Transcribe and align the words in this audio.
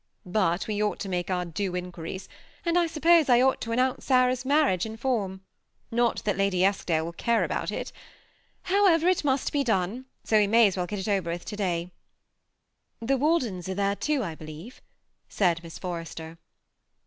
But 0.25 0.65
we 0.65 0.81
ought 0.81 0.97
to 1.01 1.09
make 1.09 1.29
our 1.29 1.45
due 1.45 1.75
inquiries, 1.75 2.27
and 2.65 2.75
I 2.75 2.87
suppose 2.87 3.29
I 3.29 3.39
ought 3.39 3.61
to 3.61 3.71
announce 3.71 4.05
Sarah's 4.05 4.43
marriage 4.43 4.83
in 4.83 4.97
^rm; 4.97 5.41
not 5.91 6.23
that 6.23 6.37
Lady 6.39 6.65
Eskdale 6.65 7.05
will 7.05 7.13
care 7.13 7.43
about 7.43 7.69
it 7.71 7.91
How 8.63 8.87
ever, 8.87 9.07
it 9.07 9.23
must 9.23 9.51
be 9.53 9.63
done; 9.63 10.05
so 10.23 10.39
we 10.39 10.47
may 10.47 10.65
as 10.67 10.75
well 10.75 10.87
get 10.87 10.97
it 10.97 11.07
over 11.07 11.37
to 11.37 11.55
day."" 11.55 11.91
The 13.09 13.15
Waldens 13.19 13.69
are 13.69 13.75
there 13.75 13.95
too, 13.95 14.23
I 14.23 14.33
believe," 14.33 14.81
said 15.29 15.61
Miss 15.61 15.77
Forrester. 15.77 16.39